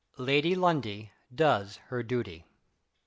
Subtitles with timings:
[0.17, 2.47] LADY LUNDIE DOES HER DUTY.